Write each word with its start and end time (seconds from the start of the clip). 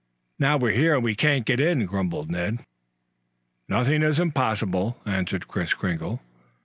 "Now 0.39 0.57
we're 0.57 0.71
here, 0.71 0.99
we 0.99 1.13
can't 1.13 1.45
get 1.45 1.59
in," 1.59 1.85
grumbled 1.85 2.31
Ned. 2.31 2.65
"Nothing 3.67 4.01
is 4.01 4.19
impossible," 4.19 4.99
answered 5.05 5.47
Kris 5.47 5.75
Kringle. 5.75 6.21